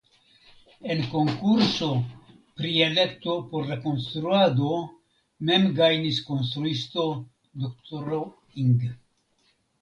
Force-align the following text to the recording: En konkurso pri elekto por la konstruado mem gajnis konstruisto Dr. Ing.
En 0.93 1.01
konkurso 1.09 1.89
pri 2.61 2.71
elekto 2.85 3.35
por 3.51 3.67
la 3.73 3.77
konstruado 3.83 4.71
mem 5.51 5.69
gajnis 5.81 6.23
konstruisto 6.31 7.07
Dr. 7.67 8.11
Ing. 8.65 8.91